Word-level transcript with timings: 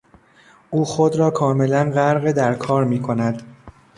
او 0.69 0.85
خود 0.85 1.15
را 1.15 1.29
کاملا 1.31 1.91
غرق 1.95 2.31
در 2.31 2.55
کار 2.55 2.83
میکند. 2.83 3.43